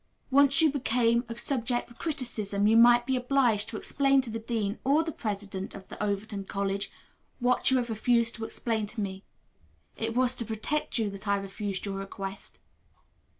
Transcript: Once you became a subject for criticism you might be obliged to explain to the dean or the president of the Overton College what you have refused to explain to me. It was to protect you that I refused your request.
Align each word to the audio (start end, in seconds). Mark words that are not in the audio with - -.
Once 0.31 0.63
you 0.63 0.71
became 0.71 1.23
a 1.29 1.37
subject 1.37 1.87
for 1.87 1.93
criticism 1.93 2.65
you 2.65 2.75
might 2.75 3.05
be 3.05 3.15
obliged 3.15 3.69
to 3.69 3.77
explain 3.77 4.19
to 4.19 4.31
the 4.31 4.39
dean 4.39 4.79
or 4.83 5.03
the 5.03 5.11
president 5.11 5.75
of 5.75 5.87
the 5.89 6.03
Overton 6.03 6.43
College 6.45 6.89
what 7.37 7.69
you 7.69 7.77
have 7.77 7.91
refused 7.91 8.33
to 8.33 8.43
explain 8.45 8.87
to 8.87 8.99
me. 8.99 9.23
It 9.95 10.15
was 10.15 10.33
to 10.37 10.43
protect 10.43 10.97
you 10.97 11.11
that 11.11 11.27
I 11.27 11.37
refused 11.37 11.85
your 11.85 11.99
request. 11.99 12.61